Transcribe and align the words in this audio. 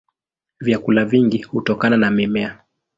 Vyakula 0.59 1.05
vingi 1.05 1.41
hutokana 1.41 1.97
na 1.97 2.11
mimea. 2.11 2.59